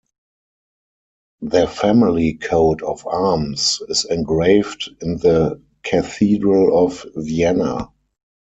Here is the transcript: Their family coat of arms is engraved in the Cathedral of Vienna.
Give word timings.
Their 1.41 1.67
family 1.67 2.33
coat 2.33 2.81
of 2.81 3.05
arms 3.05 3.83
is 3.87 4.03
engraved 4.05 4.89
in 4.99 5.17
the 5.17 5.61
Cathedral 5.83 6.83
of 6.87 7.05
Vienna. 7.15 7.87